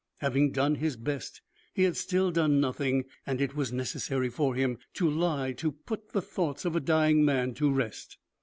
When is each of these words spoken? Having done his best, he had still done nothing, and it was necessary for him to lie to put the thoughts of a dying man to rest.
Having 0.17 0.53
done 0.53 0.75
his 0.77 0.95
best, 0.97 1.43
he 1.75 1.83
had 1.83 1.95
still 1.95 2.31
done 2.31 2.59
nothing, 2.59 3.05
and 3.27 3.39
it 3.39 3.55
was 3.55 3.71
necessary 3.71 4.29
for 4.29 4.55
him 4.55 4.79
to 4.95 5.07
lie 5.07 5.51
to 5.51 5.71
put 5.73 6.09
the 6.09 6.23
thoughts 6.23 6.65
of 6.65 6.75
a 6.75 6.79
dying 6.79 7.23
man 7.23 7.53
to 7.53 7.69
rest. 7.71 8.17